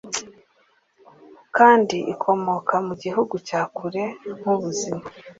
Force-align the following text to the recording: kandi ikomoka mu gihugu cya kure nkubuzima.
kandi 1.57 1.97
ikomoka 2.13 2.75
mu 2.87 2.93
gihugu 3.03 3.35
cya 3.47 3.61
kure 3.75 4.03
nkubuzima. 4.37 5.03